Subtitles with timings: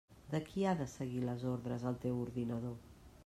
[0.29, 2.77] De qui ha de seguir les ordres el teu ordinador?